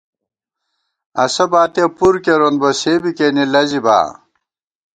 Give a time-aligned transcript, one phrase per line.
[1.23, 3.99] اسہ باتِیہ پُر کېرون بہ، سے بی کېنے لَزِبا